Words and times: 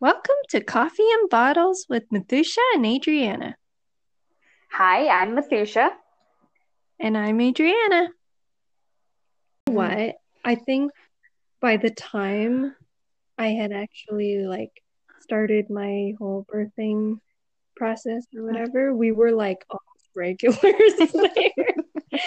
Welcome 0.00 0.36
to 0.48 0.62
Coffee 0.62 1.10
and 1.12 1.28
Bottles 1.28 1.84
with 1.90 2.08
Mathusha 2.08 2.56
and 2.74 2.86
Adriana. 2.86 3.54
Hi, 4.72 5.06
I'm 5.08 5.36
Mathusha. 5.36 5.90
And 6.98 7.18
I'm 7.18 7.38
Adriana. 7.38 8.08
Mm-hmm. 9.68 9.74
What? 9.74 10.16
I 10.42 10.54
think 10.54 10.92
by 11.60 11.76
the 11.76 11.90
time 11.90 12.74
I 13.36 13.48
had 13.48 13.72
actually 13.72 14.38
like 14.46 14.72
started 15.20 15.68
my 15.68 16.14
whole 16.18 16.46
birthing 16.50 17.18
process 17.76 18.24
or 18.34 18.46
whatever, 18.46 18.94
we 18.94 19.12
were 19.12 19.32
like 19.32 19.66
almost 19.68 20.08
regulars 20.16 20.56
there. 21.12 21.74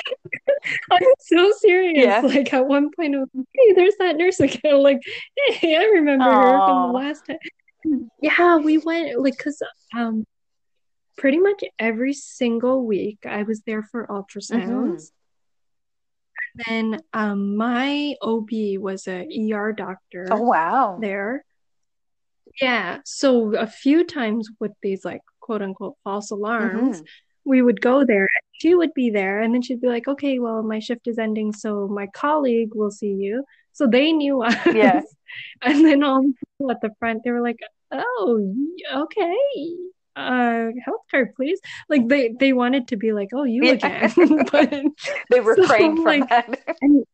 I'm 0.92 1.04
so 1.22 1.52
serious. 1.58 2.06
Yeah. 2.06 2.22
Like 2.22 2.54
at 2.54 2.68
one 2.68 2.92
point, 2.96 3.16
I 3.16 3.18
was 3.18 3.30
like, 3.34 3.48
hey, 3.52 3.74
there's 3.74 3.96
that 3.98 4.16
nurse 4.16 4.40
again. 4.40 4.78
Like, 4.78 5.02
hey, 5.48 5.76
I 5.76 5.86
remember 5.86 6.26
her 6.26 6.68
from 6.68 6.92
the 6.92 7.00
last 7.00 7.26
time. 7.26 7.40
Yeah, 8.22 8.58
we 8.58 8.78
went 8.78 9.20
like 9.20 9.38
because 9.38 9.62
um 9.96 10.26
pretty 11.18 11.40
much 11.40 11.64
every 11.80 12.14
single 12.14 12.86
week 12.86 13.20
I 13.28 13.44
was 13.44 13.62
there 13.62 13.84
for 13.84 14.08
ultrasounds. 14.08 15.12
And 16.68 16.94
then 16.94 17.02
um 17.14 17.56
my 17.58 18.16
OB 18.22 18.78
was 18.78 19.08
a 19.08 19.28
ER 19.30 19.74
doctor 19.74 20.28
Oh, 20.32 20.42
wow. 20.42 20.98
there. 21.02 21.46
Yeah, 22.62 23.00
so 23.06 23.56
a 23.56 23.68
few 23.68 24.04
times 24.06 24.50
with 24.60 24.74
these 24.82 25.04
like 25.04 25.22
quote 25.40 25.62
unquote 25.62 25.96
false 26.04 26.30
alarms, 26.32 27.02
Mhm. 27.02 27.08
We 27.46 27.62
would 27.62 27.82
go 27.82 28.06
there. 28.06 28.28
She 28.54 28.76
would 28.76 28.94
be 28.94 29.10
there, 29.10 29.42
and 29.42 29.54
then 29.54 29.62
she'd 29.62 29.82
be 29.82 29.88
like, 29.88 30.08
"Okay, 30.08 30.40
well, 30.40 30.64
my 30.64 30.80
shift 30.80 31.08
is 31.08 31.18
ending, 31.20 31.54
so 31.54 31.88
my 31.88 32.08
colleague 32.08 32.76
will 32.76 32.92
see 32.92 33.12
you." 33.14 33.46
So 33.74 33.88
they 33.88 34.12
knew 34.14 34.42
us. 34.44 34.56
Yeah. 34.72 35.02
And 35.64 35.84
then 35.86 36.04
all 36.04 36.22
the 36.22 36.34
people 36.58 36.72
at 36.72 36.82
the 36.82 36.92
front, 37.00 37.24
they 37.24 37.32
were 37.32 37.42
like, 37.42 37.58
"Oh, 37.92 38.56
okay, 38.94 39.36
uh, 40.16 40.68
health 40.86 41.02
card, 41.10 41.34
please." 41.36 41.60
Like 41.90 42.08
they 42.08 42.34
they 42.40 42.54
wanted 42.54 42.88
to 42.90 42.98
be 42.98 43.14
like, 43.14 43.30
"Oh, 43.34 43.44
you 43.46 43.64
Yeah. 43.64 43.74
again," 43.74 44.14
but 44.52 44.72
They 45.30 45.42
were 45.42 45.56
So, 45.56 45.96
for 45.96 46.04
like, 46.04 46.30
that. 46.30 46.46
and 46.82 47.06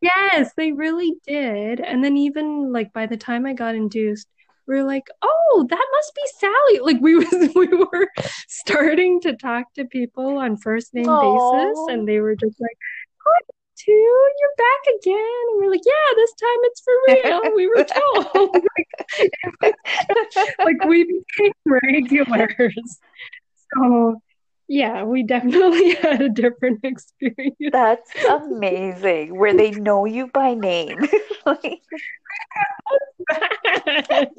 yes, 0.00 0.52
they 0.56 0.72
really 0.72 1.14
did. 1.26 1.80
And 1.80 2.04
then 2.04 2.16
even 2.16 2.72
like 2.72 2.92
by 2.92 3.06
the 3.06 3.16
time 3.16 3.46
I 3.46 3.54
got 3.54 3.74
induced, 3.74 4.28
we 4.66 4.74
were 4.74 4.84
like, 4.84 5.06
"Oh, 5.22 5.66
that 5.68 5.86
must 5.92 6.14
be 6.14 6.22
Sally." 6.38 6.80
Like 6.80 7.00
we 7.00 7.14
was 7.16 7.52
we 7.54 7.66
were 7.68 8.08
starting 8.48 9.20
to 9.22 9.36
talk 9.36 9.72
to 9.74 9.84
people 9.84 10.38
on 10.38 10.56
first 10.56 10.94
name 10.94 11.06
basis, 11.06 11.78
and 11.88 12.08
they 12.08 12.20
were 12.20 12.36
just 12.36 12.60
like, 12.60 12.76
"Hi, 13.24 13.40
too, 13.76 13.92
you're 13.92 14.56
back 14.56 14.94
again." 15.00 15.42
And 15.50 15.60
we're 15.60 15.70
like, 15.70 15.84
"Yeah, 15.84 16.14
this 16.16 16.32
time 16.32 16.60
it's 16.62 16.82
for 16.82 16.94
real." 17.08 17.54
We 17.54 17.66
were 17.68 17.84
told. 18.24 18.54
like, 19.62 19.74
like 20.58 20.84
we 20.88 21.04
became 21.04 21.52
regulars. 21.64 22.98
So 23.74 24.20
yeah, 24.68 25.04
we 25.04 25.22
definitely 25.22 25.94
had 25.94 26.20
a 26.20 26.28
different 26.28 26.80
experience. 26.84 27.56
That's 27.72 28.10
amazing. 28.28 29.38
Where 29.38 29.54
they 29.56 29.70
know 29.70 30.04
you 30.04 30.28
by 30.28 30.54
name. 30.54 30.98
Like, 31.46 31.82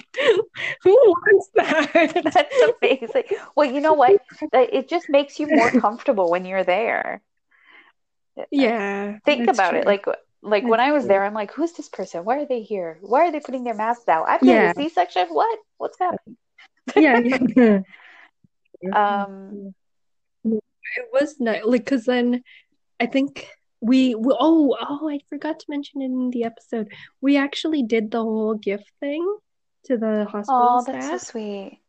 Who 0.84 0.92
wants 0.94 1.50
that? 1.56 2.22
that's 2.34 2.56
amazing. 2.82 3.24
Well, 3.56 3.72
you 3.72 3.80
know 3.82 3.94
what? 3.94 4.22
It 4.54 4.90
just 4.90 5.10
makes 5.10 5.40
you 5.40 5.48
more 5.48 5.72
comfortable 5.72 6.30
when 6.30 6.46
you're 6.46 6.64
there. 6.64 7.22
Yeah. 8.52 9.18
Think 9.26 9.46
that's 9.46 9.58
about 9.58 9.76
it. 9.76 9.84
true. 9.84 9.88
Like, 9.92 10.06
like 10.42 10.64
when 10.66 10.80
I 10.80 10.92
was 10.92 11.04
true. 11.04 11.10
there, 11.10 11.24
I'm 11.26 11.34
like, 11.34 11.52
who's 11.52 11.72
this 11.74 11.90
person? 11.90 12.26
Why 12.26 12.40
are 12.40 12.46
they 12.46 12.62
here? 12.62 12.98
Why 13.02 13.28
are 13.28 13.32
they 13.32 13.40
putting 13.40 13.64
their 13.64 13.74
masks? 13.74 14.04
I'm 14.08 14.40
getting 14.40 14.48
Yeah. 14.48 14.72
a 14.72 14.76
C-section. 14.76 15.28
What? 15.30 15.60
What's 15.78 15.98
happening? 16.00 16.38
yeah, 16.96 17.20
yeah. 17.56 17.80
Um, 18.94 19.74
it 20.44 21.10
was 21.12 21.40
nice, 21.40 21.64
like, 21.66 21.84
because 21.84 22.06
then 22.06 22.44
I 23.00 23.08
think 23.08 23.48
we, 23.82 24.16
we, 24.16 24.34
oh, 24.40 24.76
oh, 24.80 25.10
I 25.10 25.20
forgot 25.30 25.60
to 25.60 25.66
mention 25.70 26.02
in 26.02 26.30
the 26.32 26.44
episode, 26.44 26.92
we 27.22 27.38
actually 27.38 27.84
did 27.84 28.12
the 28.12 28.22
whole 28.22 28.56
gift 28.56 28.92
thing 29.00 29.38
to 29.86 29.98
the 29.98 30.26
hospital 30.30 30.80
oh, 30.80 30.84
that's 30.86 31.10
so 31.26 31.32
sweet. 31.32 31.80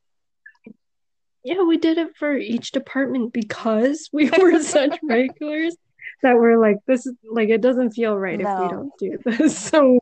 Yeah, 1.45 1.63
we 1.63 1.79
did 1.79 1.99
it 1.99 2.17
for 2.17 2.37
each 2.37 2.73
department 2.73 3.33
because 3.33 4.09
we 4.13 4.31
were 4.39 4.61
such 4.61 4.99
regulars 5.03 5.77
that 6.23 6.37
we're 6.37 6.59
like, 6.61 6.77
this 6.87 7.07
is 7.07 7.15
like, 7.31 7.49
it 7.49 7.61
doesn't 7.61 7.93
feel 7.93 8.17
right 8.17 8.41
if 8.41 8.49
we 8.59 8.69
don't 8.69 8.93
do 8.99 9.19
this. 9.25 9.59
So 9.71 10.01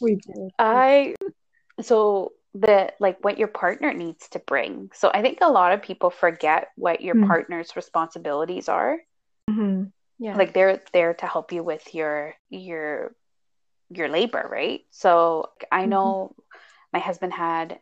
we 0.00 0.16
did. 0.16 0.50
I 0.58 1.14
so 1.80 2.32
the 2.54 2.92
like 2.98 3.22
what 3.22 3.38
your 3.38 3.48
partner 3.48 3.92
needs 3.92 4.28
to 4.30 4.38
bring. 4.38 4.90
So 4.94 5.10
I 5.12 5.22
think 5.22 5.38
a 5.40 5.50
lot 5.50 5.72
of 5.72 5.82
people 5.82 6.10
forget 6.10 6.68
what 6.76 7.00
your 7.00 7.16
Hmm. 7.16 7.26
partner's 7.26 7.76
responsibilities 7.76 8.68
are. 8.68 8.98
Mhm. 9.50 9.92
Yeah. 10.18 10.36
Like 10.36 10.52
they're 10.52 10.80
there 10.92 11.14
to 11.14 11.26
help 11.26 11.52
you 11.52 11.62
with 11.62 11.94
your 11.94 12.34
your 12.50 13.14
your 13.90 14.08
labor, 14.08 14.46
right? 14.50 14.84
So 14.90 15.50
I 15.72 15.84
Mhm. 15.84 15.88
know 15.90 16.34
my 16.92 16.98
husband 16.98 17.32
had 17.32 17.80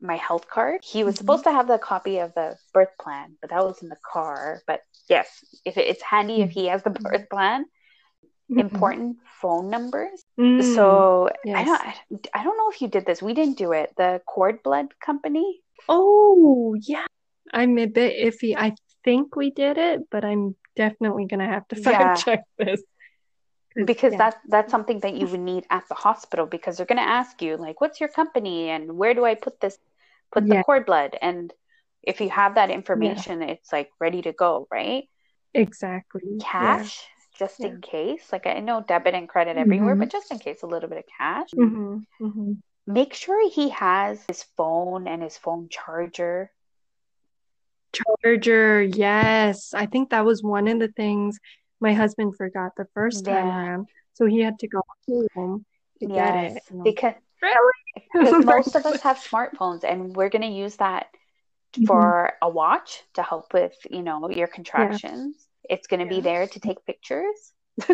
my 0.00 0.16
health 0.16 0.48
card. 0.48 0.80
He 0.82 1.04
was 1.04 1.14
Mhm. 1.14 1.18
supposed 1.18 1.44
to 1.44 1.52
have 1.52 1.66
the 1.68 1.78
copy 1.78 2.18
of 2.18 2.34
the 2.34 2.56
birth 2.72 2.96
plan, 2.98 3.36
but 3.40 3.50
that 3.50 3.64
was 3.64 3.82
in 3.82 3.88
the 3.88 3.98
car. 4.12 4.62
But 4.66 4.82
yes, 5.08 5.28
if 5.64 5.76
it, 5.76 5.86
it's 5.88 6.02
handy 6.02 6.42
if 6.42 6.50
he 6.50 6.66
has 6.66 6.82
the 6.82 6.90
birth 6.90 7.28
plan, 7.28 7.66
important 8.56 9.18
phone 9.40 9.70
numbers. 9.70 10.24
Mm. 10.38 10.62
So 10.62 11.30
I 11.46 11.64
don't 11.64 12.28
I 12.34 12.44
don't 12.44 12.56
know 12.56 12.70
if 12.70 12.80
you 12.80 12.88
did 12.88 13.06
this. 13.06 13.22
We 13.22 13.34
didn't 13.34 13.58
do 13.58 13.72
it. 13.72 13.94
The 13.96 14.20
cord 14.26 14.62
blood 14.62 14.88
company. 15.00 15.60
Oh, 15.88 16.74
yeah. 16.80 17.06
I'm 17.52 17.78
a 17.78 17.86
bit 17.86 18.14
iffy. 18.22 18.54
I 18.56 18.74
think 19.04 19.36
we 19.36 19.50
did 19.50 19.78
it, 19.78 20.08
but 20.10 20.24
I'm 20.24 20.54
definitely 20.76 21.26
gonna 21.26 21.46
have 21.46 21.66
to 21.68 21.76
fact 21.84 22.00
Yeah. 22.00 22.14
check 22.16 22.40
this 22.58 22.82
Because 23.74 24.12
yeah. 24.12 24.18
that's 24.18 24.36
that's 24.48 24.70
something 24.70 25.00
that 25.00 25.14
you 25.14 25.26
would 25.26 25.40
need 25.40 25.64
at 25.70 25.88
the 25.88 25.94
hospital 25.94 26.46
because 26.46 26.76
they're 26.76 26.86
gonna 26.86 27.02
ask 27.02 27.40
you 27.42 27.56
like 27.56 27.80
what's 27.80 28.00
your 28.00 28.08
company 28.08 28.68
and 28.70 28.96
where 28.96 29.14
do 29.14 29.24
I 29.24 29.34
put 29.34 29.60
this 29.60 29.78
put 30.32 30.48
the 30.48 30.62
cord 30.64 30.86
blood 30.86 31.16
and 31.20 31.52
if 32.02 32.20
you 32.20 32.30
have 32.30 32.54
that 32.54 32.70
information 32.70 33.42
it's 33.42 33.72
like 33.72 33.90
ready 34.00 34.22
to 34.22 34.32
go, 34.32 34.66
right? 34.70 35.04
Exactly. 35.54 36.22
Yeah. 36.24 36.42
Cash 36.42 37.06
just 37.38 37.60
Yeah. 37.60 37.68
in 37.68 37.80
case. 37.80 38.32
Like 38.32 38.46
I 38.46 38.60
know 38.60 38.82
debit 38.86 39.14
and 39.14 39.28
credit 39.28 39.56
everywhere, 39.56 39.94
Mhm. 39.94 40.00
but 40.00 40.10
just 40.10 40.30
in 40.30 40.38
case 40.38 40.62
a 40.62 40.66
little 40.66 40.88
bit 40.88 40.98
of 40.98 41.04
cash. 41.18 41.50
hmm 41.52 41.98
hmm 42.18 42.52
Make 42.86 43.14
sure 43.14 43.48
he 43.50 43.68
has 43.70 44.24
his 44.26 44.42
phone 44.56 45.06
and 45.06 45.22
his 45.22 45.36
phone 45.38 45.68
charger. 45.68 46.50
Charger, 47.92 48.82
yes. 48.82 49.72
I 49.74 49.86
think 49.86 50.10
that 50.10 50.24
was 50.24 50.42
one 50.42 50.68
of 50.68 50.78
the 50.78 50.88
things 50.88 51.38
my 51.80 51.92
husband 51.92 52.36
forgot 52.36 52.72
the 52.76 52.86
first 52.94 53.24
time 53.24 53.46
around. 53.46 53.88
So 54.14 54.26
he 54.26 54.40
had 54.40 54.58
to 54.60 54.68
go 54.68 54.82
home 55.34 55.64
to 56.00 56.06
get 56.06 56.34
Yes, 56.34 56.56
it. 56.56 56.82
Because 56.84 57.14
Really? 57.42 58.08
because 58.12 58.44
most 58.44 58.74
of 58.76 58.84
us 58.84 59.00
have 59.00 59.16
smartphones 59.18 59.82
and 59.84 60.14
we're 60.14 60.28
going 60.28 60.42
to 60.42 60.48
use 60.48 60.76
that 60.76 61.06
Mhm. 61.74 61.86
for 61.86 62.32
a 62.42 62.48
watch 62.48 63.02
to 63.14 63.22
help 63.22 63.54
with, 63.54 63.74
you 63.90 64.02
know, 64.02 64.28
your 64.28 64.48
contractions. 64.48 65.46
It's 65.68 65.86
going 65.86 66.00
to 66.00 66.06
be 66.06 66.20
there 66.20 66.46
to 66.46 66.60
take 66.60 66.84
pictures, 66.84 67.52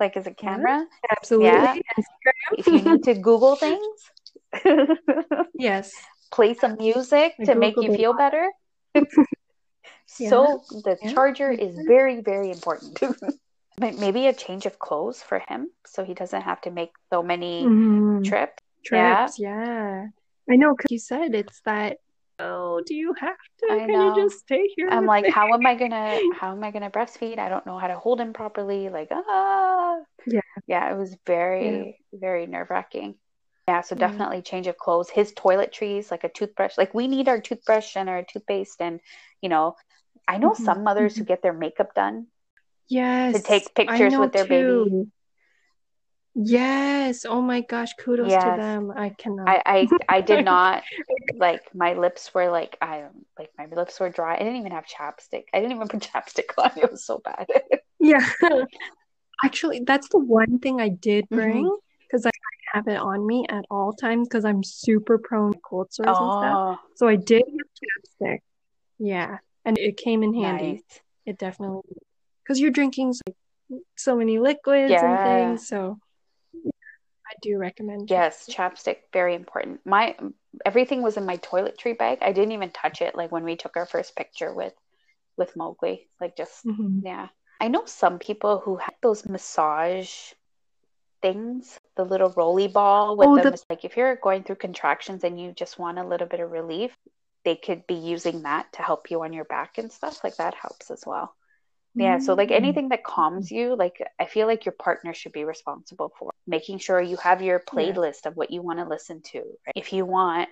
like 0.00 0.16
as 0.16 0.26
a 0.26 0.34
camera. 0.34 0.84
Absolutely. 1.10 1.48
Yeah. 1.48 1.74
Instagram. 1.98 2.58
If 2.58 2.66
you 2.66 2.82
need 2.82 3.02
to 3.04 3.14
Google 3.14 3.56
things, 3.56 4.10
Yes. 5.54 5.92
play 6.32 6.54
some 6.54 6.76
music 6.76 7.34
I 7.40 7.44
to 7.44 7.54
make 7.54 7.76
you 7.76 7.94
feel 7.94 8.12
better. 8.14 8.50
Yeah. 10.18 10.30
So 10.30 10.62
the 10.70 10.96
Yeah. 11.02 11.12
charger 11.12 11.50
is 11.50 11.76
very, 11.86 12.20
very 12.20 12.50
important. 12.50 13.00
Maybe 13.80 14.26
a 14.26 14.32
change 14.32 14.64
of 14.64 14.78
clothes 14.78 15.22
for 15.22 15.40
him 15.48 15.68
so 15.84 16.04
he 16.04 16.14
doesn't 16.14 16.42
have 16.42 16.60
to 16.62 16.70
make 16.70 16.92
so 17.12 17.22
many 17.22 17.64
Mhm. 17.66 18.24
trips. 18.24 18.62
Yeah. 18.90 19.26
Trips, 19.26 19.38
yeah. 19.38 20.06
I 20.48 20.56
know, 20.56 20.74
because 20.74 20.90
you 20.92 20.98
said 20.98 21.34
it's 21.34 21.60
that, 21.66 21.98
oh, 22.38 22.80
do 22.86 22.94
you 22.94 23.12
have 23.20 23.36
to? 23.60 23.66
I 23.72 23.78
Can 23.80 23.90
know. 23.90 24.14
you 24.16 24.24
just 24.24 24.38
stay 24.40 24.68
here 24.76 24.88
I'm 24.90 25.04
like, 25.06 25.24
me? 25.24 25.30
how 25.30 25.52
am 25.52 25.66
I 25.66 25.74
gonna 25.74 26.20
how 26.32 26.52
am 26.52 26.62
I 26.64 26.70
gonna 26.70 26.90
breastfeed? 26.90 27.38
I 27.38 27.48
don't 27.48 27.66
know 27.66 27.78
how 27.78 27.88
to 27.88 27.98
hold 27.98 28.20
him 28.20 28.32
properly. 28.32 28.88
Like, 28.88 29.08
ah, 29.10 29.98
Yeah. 30.26 30.40
yeah, 30.66 30.92
it 30.92 30.96
was 30.96 31.16
very, 31.26 31.98
very 32.14 32.46
nerve 32.46 32.70
wracking. 32.70 33.16
Yeah, 33.68 33.80
so 33.82 33.94
Yeah. 33.94 34.06
definitely 34.08 34.42
change 34.42 34.66
of 34.68 34.78
clothes. 34.78 35.10
His 35.10 35.32
toiletries, 35.32 36.10
like 36.10 36.24
a 36.24 36.28
toothbrush. 36.28 36.76
Like 36.78 36.94
we 36.94 37.08
need 37.08 37.28
our 37.28 37.40
toothbrush 37.40 37.96
and 37.96 38.08
our 38.08 38.22
toothpaste, 38.22 38.80
and 38.80 39.00
you 39.42 39.48
know, 39.48 39.76
I 40.28 40.38
know 40.38 40.54
Mhm, 40.54 40.56
some 40.64 40.84
mothers 40.84 41.16
who 41.16 41.24
mm-hmm. 41.24 41.24
get 41.24 41.42
their 41.42 41.52
makeup 41.52 41.94
done. 41.94 42.26
Yes, 42.88 43.34
To 43.34 43.48
take 43.48 43.74
pictures 43.74 44.16
with 44.18 44.32
their 44.32 44.44
baby. 44.44 45.08
Yes. 46.34 47.24
Oh 47.24 47.40
my 47.42 47.60
gosh, 47.62 47.94
kudos 47.94 48.36
to 48.38 48.52
them. 48.52 48.92
I 48.94 49.10
cannot. 49.10 49.48
I, 49.48 49.62
I 49.66 49.88
I 50.16 50.20
did 50.20 50.44
not 50.44 50.84
like 51.38 51.62
my 51.74 51.94
lips 51.94 52.32
were 52.34 52.50
like 52.50 52.76
I 52.80 53.04
like 53.38 53.50
my 53.58 53.66
lips 53.66 53.98
were 54.00 54.10
dry. 54.10 54.34
I 54.36 54.38
didn't 54.38 54.56
even 54.56 54.72
have 54.72 54.86
chapstick. 54.86 55.44
I 55.52 55.60
didn't 55.60 55.76
even 55.76 55.88
put 55.88 56.00
chapstick 56.14 56.50
on. 56.58 56.72
It 56.76 56.90
was 56.90 57.04
so 57.04 57.18
bad. 57.24 57.46
Yeah. 58.00 58.26
Actually, 59.44 59.80
that's 59.86 60.08
the 60.08 60.18
one 60.18 60.58
thing 60.58 60.80
I 60.80 60.88
did 60.88 61.28
bring 61.32 61.70
mm-hmm. 61.70 61.74
because 62.08 62.26
I 62.26 62.30
have 62.76 62.88
it 62.88 62.98
on 62.98 63.26
me 63.26 63.46
at 63.48 63.64
all 63.70 63.92
times 63.94 64.28
because 64.28 64.44
I'm 64.44 64.62
super 64.62 65.16
prone 65.18 65.52
to 65.52 65.58
cold 65.58 65.92
sores 65.92 66.08
and 66.08 66.32
stuff. 66.32 66.58
Oh, 66.58 66.78
So 66.94 67.08
I 67.08 67.16
did 67.16 67.42
have 67.46 68.28
chapstick. 68.28 68.38
Yeah. 68.98 69.38
And 69.64 69.78
it 69.78 69.96
came 69.96 70.22
in 70.22 70.34
handy. 70.34 70.72
nice. 70.72 71.00
It 71.24 71.38
definitely 71.38 71.80
because 72.42 72.60
you're 72.60 72.70
drinking 72.70 73.14
so, 73.14 73.80
so 73.96 74.16
many 74.16 74.38
liquids 74.38 75.02
and 75.02 75.18
things. 75.22 75.66
So 75.66 75.98
I 76.54 77.34
do 77.42 77.58
recommend 77.58 78.08
Yes, 78.10 78.48
chapstick. 78.48 78.98
very 79.12 79.34
important. 79.34 79.80
My 79.84 80.16
everything 80.64 81.02
was 81.02 81.16
in 81.16 81.26
my 81.26 81.38
toiletry 81.38 81.98
bag. 81.98 82.18
I 82.20 82.32
didn't 82.32 82.52
even 82.52 82.70
touch 82.70 83.00
it 83.02 83.16
like 83.16 83.32
when 83.32 83.42
we 83.44 83.56
took 83.56 83.76
our 83.76 83.86
first 83.86 84.14
picture 84.14 84.54
with 84.54 84.74
with 85.36 85.56
Mowgli. 85.56 86.08
Like 86.20 86.36
just 86.36 86.64
Mhm. 86.66 87.00
yeah. 87.02 87.28
I 87.60 87.68
know 87.68 87.84
some 87.86 88.18
people 88.18 88.58
who 88.58 88.76
have 88.76 88.94
those 89.02 89.26
massage 89.26 90.32
things, 91.32 91.78
the 91.96 92.04
little 92.04 92.32
roly 92.36 92.68
ball 92.68 93.16
with 93.16 93.28
Oh, 93.28 93.36
the 93.36 93.50
the- 93.50 93.64
like 93.70 93.84
if 93.84 93.96
you're 93.96 94.16
going 94.16 94.42
through 94.44 94.56
contractions 94.56 95.24
and 95.24 95.40
you 95.40 95.52
just 95.52 95.78
want 95.78 95.98
a 95.98 96.06
little 96.06 96.26
bit 96.26 96.40
of 96.40 96.50
relief, 96.50 96.96
they 97.44 97.56
could 97.56 97.86
be 97.86 97.94
using 97.94 98.42
that 98.42 98.72
to 98.74 98.82
help 98.82 99.10
you 99.10 99.22
on 99.22 99.32
your 99.32 99.44
back 99.44 99.78
and 99.78 99.90
stuff. 99.90 100.22
Like 100.24 100.36
that 100.36 100.54
helps 100.54 100.90
as 100.90 101.02
well. 101.06 101.34
Yeah, 101.94 102.18
so 102.18 102.34
like 102.34 102.50
Mm. 102.50 102.56
anything 102.62 102.88
that 102.90 103.04
calms 103.04 103.50
you, 103.50 103.74
like 103.74 104.02
I 104.18 104.26
feel 104.26 104.46
like 104.46 104.66
your 104.66 104.74
partner 104.86 105.14
should 105.14 105.32
be 105.32 105.44
responsible 105.44 106.12
for 106.18 106.30
making 106.46 106.78
sure 106.78 107.00
you 107.00 107.16
have 107.16 107.40
your 107.42 107.58
playlist 107.60 108.26
of 108.26 108.36
what 108.36 108.50
you 108.50 108.60
want 108.62 108.78
to 108.80 108.84
listen 108.84 109.22
to. 109.32 109.38
right? 109.38 109.72
If 109.74 109.92
you 109.92 110.04
want 110.04 110.48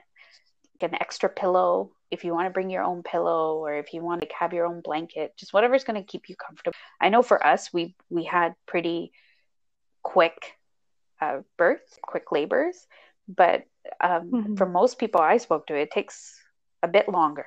like, 0.80 0.90
an 0.90 0.98
extra 1.00 1.28
pillow, 1.28 1.92
if 2.10 2.24
you 2.24 2.32
want 2.32 2.46
to 2.46 2.50
bring 2.50 2.70
your 2.70 2.82
own 2.82 3.02
pillow, 3.02 3.58
or 3.58 3.74
if 3.74 3.92
you 3.92 4.02
want 4.02 4.22
to 4.22 4.28
have 4.40 4.52
your 4.52 4.66
own 4.66 4.80
blanket, 4.80 5.36
just 5.36 5.52
whatever's 5.52 5.84
going 5.84 6.00
to 6.02 6.06
keep 6.12 6.28
you 6.28 6.36
comfortable. 6.36 6.74
I 7.00 7.10
know 7.10 7.22
for 7.22 7.38
us, 7.46 7.72
we 7.72 7.94
we 8.10 8.24
had 8.24 8.54
pretty 8.66 9.12
quick 10.02 10.54
uh, 11.20 11.40
births, 11.56 11.98
quick 12.02 12.32
labors, 12.32 12.86
but 13.28 13.64
um, 14.00 14.30
Mhm. 14.32 14.56
for 14.58 14.66
most 14.66 14.98
people 14.98 15.20
I 15.20 15.38
spoke 15.38 15.66
to, 15.68 15.74
it 15.74 15.90
takes 15.90 16.40
a 16.82 16.88
bit 16.88 17.08
longer, 17.08 17.46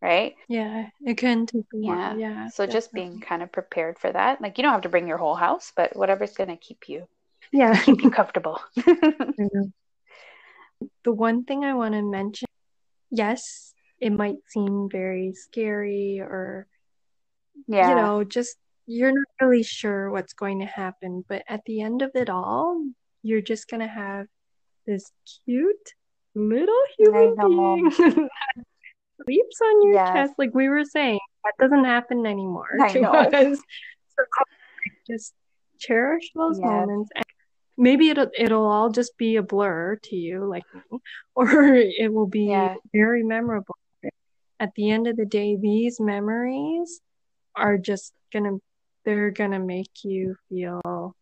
right? 0.00 0.34
Yeah, 0.48 0.88
it 1.04 1.18
can 1.18 1.46
take 1.46 1.64
a 1.74 1.76
Yeah. 1.76 2.14
while. 2.14 2.18
Yeah. 2.18 2.48
So 2.50 2.66
just 2.66 2.92
being 2.92 3.20
kind 3.20 3.42
of 3.42 3.52
prepared 3.52 3.98
for 3.98 4.10
that. 4.12 4.40
Like 4.40 4.58
you 4.58 4.62
don't 4.62 4.72
have 4.72 4.82
to 4.82 4.88
bring 4.88 5.06
your 5.08 5.18
whole 5.18 5.34
house, 5.36 5.72
but 5.76 5.96
whatever's 5.96 6.32
going 6.32 6.50
to 6.50 6.56
keep 6.56 6.88
you 6.88 7.06
Yeah. 7.52 7.80
keep 7.82 8.02
you 8.02 8.10
comfortable. 8.10 8.60
The 11.04 11.12
one 11.12 11.44
thing 11.44 11.64
I 11.64 11.74
want 11.74 11.94
to 11.94 12.02
mention, 12.02 12.46
yes, 13.10 13.74
it 14.00 14.10
might 14.10 14.36
seem 14.46 14.88
very 14.90 15.32
scary 15.32 16.20
or, 16.20 16.66
yeah. 17.66 17.88
you 17.90 17.96
know, 17.96 18.24
just 18.24 18.56
you're 18.88 19.12
not 19.12 19.26
really 19.40 19.62
sure 19.62 20.10
what's 20.10 20.32
going 20.32 20.60
to 20.60 20.66
happen, 20.66 21.22
but 21.28 21.42
at 21.46 21.60
the 21.66 21.82
end 21.82 22.00
of 22.00 22.10
it 22.14 22.30
all, 22.30 22.82
you're 23.22 23.42
just 23.42 23.68
going 23.68 23.80
to 23.80 23.86
have 23.86 24.26
this 24.86 25.04
cute 25.44 25.92
little 26.34 26.82
human 26.96 27.36
being 27.36 27.84
that 27.98 28.64
sleeps 29.24 29.60
on 29.60 29.82
your 29.82 29.94
Yes. 29.94 30.12
chest. 30.14 30.34
Like 30.38 30.54
we 30.54 30.70
were 30.70 30.84
saying, 30.84 31.18
that 31.44 31.52
doesn't 31.60 31.84
happen 31.84 32.24
anymore 32.24 32.68
I 32.80 32.92
to 32.94 33.00
know. 33.02 33.10
us. 33.12 33.58
So 34.16 34.24
just 35.06 35.34
cherish 35.78 36.30
those 36.34 36.58
Yes. 36.58 36.66
moments. 36.66 37.10
And 37.14 37.24
maybe 37.76 38.08
it'll 38.08 38.30
it'll 38.38 38.64
all 38.66 38.88
just 38.88 39.18
be 39.18 39.36
a 39.36 39.42
blur 39.42 39.98
to 40.04 40.16
you, 40.16 40.46
like 40.48 40.64
me, 40.74 40.98
or 41.34 41.74
it 41.74 42.12
will 42.12 42.26
be 42.26 42.46
Yeah. 42.46 42.74
very 42.94 43.22
memorable. 43.22 43.76
At 44.60 44.70
the 44.74 44.90
end 44.90 45.06
of 45.06 45.16
the 45.16 45.26
day, 45.26 45.56
these 45.60 46.00
memories 46.00 47.00
are 47.54 47.76
just 47.76 48.12
gonna 48.32 48.58
they're 49.08 49.30
gonna 49.30 49.58
make 49.58 50.04
you 50.04 50.36
feel 50.50 51.14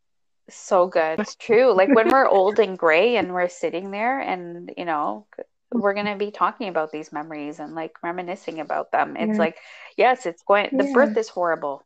So 0.49 0.87
good. 0.87 1.21
It's 1.21 1.35
true. 1.37 1.73
Like 1.73 1.95
when 1.95 2.09
we're 2.11 2.27
old 2.29 2.59
and 2.61 2.79
gray 2.79 3.17
and 3.17 3.33
we're 3.35 3.49
sitting 3.49 3.91
there 3.91 4.21
and, 4.21 4.73
you 4.77 4.85
know, 4.85 5.27
we're 5.73 5.95
going 5.95 6.07
to 6.07 6.17
be 6.17 6.31
talking 6.31 6.69
about 6.69 6.93
these 6.93 7.13
memories 7.13 7.59
and 7.59 7.75
like 7.75 7.93
reminiscing 8.03 8.61
about 8.61 8.93
them. 8.93 9.17
It's 9.17 9.39
Yeah. 9.39 9.39
like, 9.39 9.57
yes, 9.97 10.27
it's 10.27 10.43
going, 10.47 10.71
the 10.77 10.85
Yeah. 10.85 10.93
birth 10.95 11.17
is 11.17 11.29
horrible. 11.29 11.85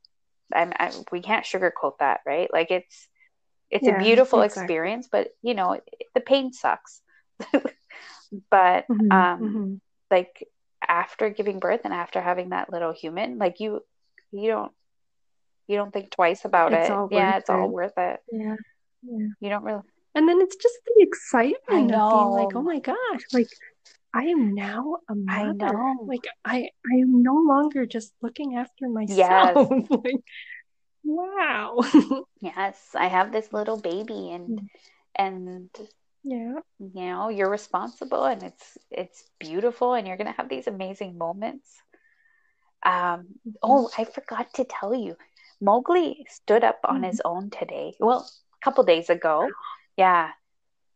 I'm, 0.52 0.72
I, 0.78 0.92
we 1.10 1.22
can't 1.22 1.44
sugarcoat 1.46 1.98
that, 2.00 2.20
right? 2.26 2.52
Like 2.52 2.70
it's, 2.70 3.08
it's 3.70 3.86
Yeah, 3.86 3.94
a 3.94 3.98
beautiful 3.98 4.42
exactly. 4.42 4.74
experience, 4.74 5.08
but 5.10 5.28
you 5.42 5.54
know, 5.54 5.72
it, 5.72 5.84
the 6.14 6.20
pain 6.20 6.52
sucks. 6.52 7.02
but, 8.50 8.86
Mhm, 8.88 9.08
um, 9.10 9.40
mhm. 9.40 9.80
like 10.10 10.46
after 10.86 11.30
giving 11.30 11.60
birth 11.60 11.80
and 11.84 11.94
after 11.94 12.20
having 12.20 12.50
that 12.50 12.70
little 12.72 12.92
human, 12.92 13.38
like 13.38 13.60
you, 13.60 13.80
you 14.32 14.48
don't, 14.50 14.72
you 15.68 15.76
don't 15.76 15.92
think 15.92 16.10
twice 16.10 16.44
about 16.44 16.72
It's 16.72 16.88
it. 16.90 17.08
Yeah, 17.12 17.36
it's 17.38 17.50
all 17.50 17.68
worth 17.68 17.96
it. 17.96 18.20
yeah. 18.32 18.56
Yeah. 19.02 19.26
You 19.40 19.48
don't 19.48 19.64
really. 19.64 19.82
And 20.14 20.28
then 20.28 20.40
it's 20.40 20.56
just 20.56 20.74
the 20.86 21.02
excitement 21.02 21.92
of 21.94 22.10
being 22.10 22.30
like, 22.30 22.54
oh 22.56 22.62
my 22.62 22.80
gosh, 22.80 23.22
like 23.32 23.48
I 24.12 24.24
am 24.24 24.54
now 24.54 24.96
a 25.08 25.14
mother. 25.14 25.72
know. 25.72 26.04
Like 26.06 26.26
I 26.44 26.68
I 26.92 26.96
am 26.96 27.22
no 27.22 27.34
longer 27.34 27.86
just 27.86 28.12
looking 28.20 28.56
after 28.56 28.88
myself. 28.88 29.70
Like 29.90 30.22
wow. 31.04 31.78
Yes, 32.40 32.78
I 32.94 33.06
have 33.06 33.32
this 33.32 33.52
little 33.52 33.80
baby 33.80 34.30
and 34.32 34.60
Mm. 34.60 34.68
and 35.16 35.70
yeah. 36.24 36.54
you 36.78 37.04
know, 37.08 37.28
you're 37.28 37.50
responsible 37.50 38.24
and 38.24 38.42
it's 38.42 38.76
it's 38.90 39.24
beautiful 39.38 39.94
and 39.94 40.06
you're 40.06 40.16
gonna 40.16 40.32
have 40.36 40.48
these 40.48 40.66
amazing 40.66 41.16
moments. 41.16 41.68
Um, 42.82 43.26
oh, 43.62 43.90
I 43.96 44.04
forgot 44.04 44.52
to 44.54 44.64
tell 44.64 44.94
you, 44.94 45.16
Mowgli 45.60 46.24
stood 46.28 46.64
up 46.64 46.80
on 46.84 47.02
Mhm. 47.02 47.04
his 47.04 47.20
own 47.24 47.50
today. 47.50 47.94
Well, 48.00 48.28
a 48.60 48.64
couple 48.64 48.84
days 48.84 49.10
ago. 49.10 49.48
Yeah. 49.96 50.32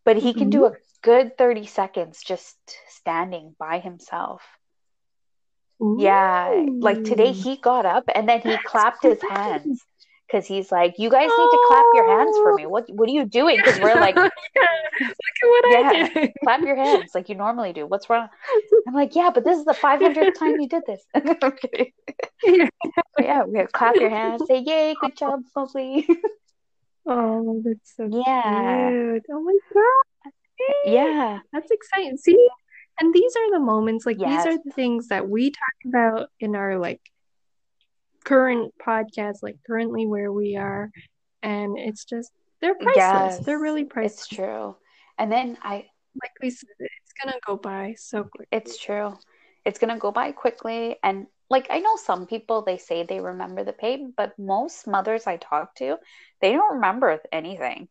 But 0.04 0.16
he 0.18 0.34
can 0.34 0.50
do 0.50 0.66
a 0.66 0.76
good 1.02 1.36
30 1.38 1.66
seconds 1.66 2.22
just 2.22 2.56
standing 2.88 3.54
by 3.58 3.78
himself. 3.78 4.42
Yeah, 5.98 6.66
like 6.80 7.04
today 7.04 7.32
he 7.32 7.56
got 7.56 7.84
up 7.86 8.04
and 8.14 8.28
then 8.28 8.40
he 8.40 8.56
clapped 8.58 9.02
his 9.02 9.20
hands 9.22 9.84
because 10.26 10.46
he's 10.46 10.72
like, 10.72 10.94
"You 10.98 11.10
guys 11.10 11.28
need 11.28 11.50
to 11.50 11.64
clap 11.68 11.84
your 11.94 12.06
hands 12.18 12.36
for 12.38 12.52
oh. 12.52 12.56
me. 12.56 12.66
What 12.66 12.88
what 12.90 13.08
are 13.08 13.12
you 13.12 13.24
doing?" 13.24 13.56
Because 13.56 13.78
we're 13.80 13.94
like, 13.94 14.16
Yeah. 14.16 14.28
Look 15.00 15.10
at 15.10 15.48
what 15.48 15.64
Yeah. 15.70 15.88
I 15.88 16.08
did. 16.08 16.32
"Clap 16.44 16.60
your 16.62 16.76
hands 16.76 17.12
like 17.14 17.28
you 17.28 17.34
normally 17.34 17.72
do. 17.72 17.86
What's 17.86 18.08
wrong?" 18.08 18.28
I'm 18.88 18.94
like, 18.94 19.14
"Yeah, 19.14 19.30
but 19.34 19.44
this 19.44 19.58
is 19.58 19.64
the 19.64 19.72
500th 19.74 20.34
time 20.38 20.60
you 20.60 20.68
did 20.68 20.82
this." 20.86 21.02
okay. 21.42 21.92
Yeah. 22.44 22.68
Yeah, 23.18 23.44
we 23.44 23.64
clap 23.72 23.96
your 23.96 24.10
hands, 24.10 24.42
say, 24.46 24.58
"Yay, 24.58 24.94
good 25.00 25.16
job, 25.16 25.40
Mowgli." 25.56 26.06
Oh, 27.06 27.60
that's 27.64 27.96
so 27.96 28.08
yeah, 28.10 28.88
cute. 28.88 29.24
Oh 29.30 29.42
my 29.42 29.58
God. 29.74 30.32
yeah, 30.86 31.38
That's 31.52 31.70
exciting. 31.70 32.16
See, 32.16 32.48
and 33.00 33.12
these 33.12 33.36
are 33.36 33.50
the 33.52 33.60
moments, 33.60 34.06
like 34.06 34.16
Yes. 34.18 34.44
these 34.44 34.54
are 34.54 34.58
the 34.64 34.70
things 34.72 35.08
that 35.08 35.28
we 35.28 35.50
talk 35.50 35.76
about 35.86 36.30
in 36.40 36.56
our 36.56 36.78
like 36.78 37.00
current 38.24 38.72
podcast, 38.84 39.42
like 39.42 39.56
currently 39.66 40.06
where 40.06 40.32
we 40.32 40.56
are, 40.56 40.90
and 41.42 41.78
it's 41.78 42.04
just 42.04 42.32
they're 42.60 42.74
priceless. 42.74 42.96
Yes. 42.96 43.38
They're 43.44 43.58
really 43.60 43.84
priceless. 43.84 44.22
it's 44.22 44.28
true. 44.28 44.76
And 45.18 45.30
then 45.30 45.58
I 45.62 45.86
Like 46.22 46.32
we 46.42 46.50
said, 46.50 46.68
it's 46.80 47.12
gonna 47.22 47.38
go 47.46 47.56
by 47.56 47.94
so 47.98 48.24
quick. 48.24 48.48
It's 48.50 48.78
true. 48.78 49.14
It's 49.64 49.78
gonna 49.78 49.98
go 49.98 50.10
by 50.12 50.32
quickly. 50.32 50.96
And 51.02 51.26
like 51.50 51.66
I 51.70 51.78
know 51.80 51.96
some 51.96 52.26
people 52.26 52.62
they 52.62 52.78
say 52.78 53.02
they 53.04 53.20
remember 53.20 53.64
the 53.64 53.72
pain, 53.72 54.12
but 54.16 54.38
most 54.38 54.86
mothers 54.86 55.26
I 55.26 55.36
talk 55.36 55.74
to, 55.76 55.98
they 56.40 56.52
don't 56.52 56.74
remember 56.76 57.20
anything. 57.32 57.88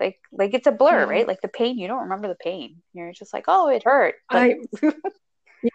Like 0.00 0.18
like 0.32 0.54
it's 0.54 0.66
a 0.66 0.72
blur, 0.72 1.00
Yeah. 1.00 1.10
right? 1.10 1.26
Like 1.28 1.40
the 1.40 1.48
pain, 1.48 1.78
you 1.78 1.88
don't 1.88 2.02
remember 2.04 2.28
the 2.28 2.36
pain. 2.36 2.82
You're 2.92 3.12
just 3.12 3.32
like, 3.34 3.44
oh, 3.48 3.68
it 3.68 3.82
hurt. 3.84 4.14
Like, 4.32 4.58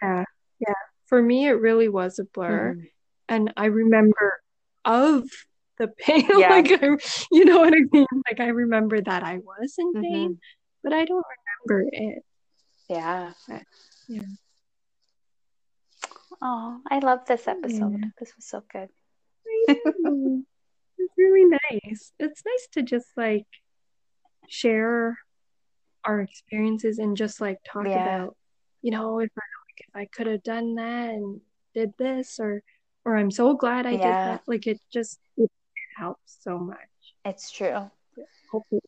Yeah, 0.02 0.24
yeah. 0.60 0.74
For 1.06 1.20
me, 1.20 1.46
it 1.48 1.52
really 1.60 1.88
was 1.88 2.18
a 2.18 2.24
blur, 2.24 2.74
Mhm. 2.74 2.86
And 3.30 3.52
I 3.56 3.66
remember 3.66 4.40
of 4.84 5.24
the 5.78 5.88
pain. 5.88 6.26
Yeah. 6.38 6.50
like 6.50 6.70
I, 6.82 6.96
you 7.32 7.44
know 7.46 7.60
what 7.60 7.72
I 7.72 7.80
mean? 7.92 8.06
Like 8.28 8.40
I 8.40 8.48
remember 8.48 9.00
that 9.00 9.22
I 9.22 9.38
was 9.38 9.74
in 9.78 9.94
pain, 9.94 10.30
Mhm. 10.34 10.38
but 10.82 10.92
I 10.92 11.04
don't 11.06 11.24
remember 11.66 11.88
it. 11.92 12.22
yeah. 12.88 13.32
Yeah. 14.08 14.22
Oh, 16.42 16.80
I 16.90 16.98
love 16.98 17.24
this 17.26 17.46
episode. 17.48 17.92
Yeah. 18.00 18.08
This 18.18 18.34
was 18.36 18.44
so 18.46 18.62
good. 18.72 18.88
It's 21.02 21.14
really 21.16 21.46
nice. 21.70 22.12
It's 22.18 22.42
nice 22.44 22.68
to 22.72 22.82
just 22.82 23.08
like 23.16 23.46
share 24.48 25.16
our 26.04 26.20
experiences 26.20 26.98
and 26.98 27.16
just 27.16 27.40
like 27.40 27.56
talk 27.66 27.86
Yeah. 27.86 28.02
about, 28.02 28.36
you 28.82 28.90
know, 28.90 29.18
if 29.20 29.30
I 29.36 29.40
like 29.66 29.78
if 29.88 29.96
I 29.96 30.04
could 30.14 30.26
have 30.26 30.42
done 30.42 30.74
that 30.74 31.10
and 31.10 31.40
did 31.74 31.92
this 31.98 32.38
or 32.38 32.62
or 33.04 33.16
I'm 33.16 33.30
so 33.30 33.54
glad 33.54 33.86
I 33.86 33.92
did 33.92 34.02
that. 34.02 34.42
Like 34.46 34.66
it 34.66 34.80
just 34.92 35.18
it 35.36 35.50
helps 35.96 36.38
so 36.40 36.58
much. 36.58 36.78
It's 37.24 37.50
true. 37.50 37.90
Hopefully 38.50 38.80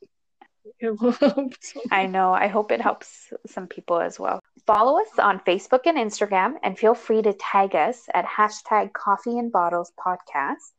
it 0.78 1.00
will 1.00 1.12
help 1.20 1.54
so 1.60 1.80
I 1.90 2.06
know. 2.06 2.32
I 2.32 2.48
hope 2.48 2.72
it 2.72 2.80
helps 2.80 3.32
some 3.46 3.66
people 3.66 4.00
as 4.00 4.18
well. 4.18 4.40
Follow 4.66 5.00
us 5.00 5.18
on 5.18 5.40
Facebook 5.40 5.80
and 5.86 5.98
Instagram, 5.98 6.54
and 6.62 6.78
feel 6.78 6.94
free 6.94 7.22
to 7.22 7.32
tag 7.32 7.74
us 7.74 8.06
at 8.14 8.24
hashtag 8.26 8.92
Coffee 8.92 9.38
and 9.38 9.50
Bottles 9.50 9.92
Podcast. 9.98 10.70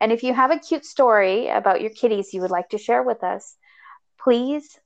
And 0.00 0.10
if 0.12 0.22
you 0.22 0.34
have 0.34 0.50
a 0.50 0.58
cute 0.58 0.84
story 0.84 1.48
about 1.48 1.80
your 1.80 1.90
kitties 1.90 2.34
you 2.34 2.40
would 2.40 2.50
like 2.50 2.70
to 2.70 2.78
share 2.78 3.02
with 3.02 3.22
us, 3.22 3.56
please 4.20 4.78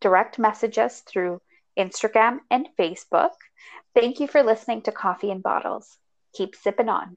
direct 0.00 0.38
message 0.38 0.78
us 0.78 1.02
through 1.02 1.40
Instagram 1.78 2.38
and 2.50 2.68
Facebook. 2.78 3.32
Thank 3.94 4.20
you 4.20 4.26
for 4.26 4.42
listening 4.42 4.82
to 4.82 4.92
Coffee 4.92 5.30
and 5.30 5.42
Bottles. 5.42 5.96
Keep 6.34 6.54
sipping 6.56 6.88
on. 6.88 7.16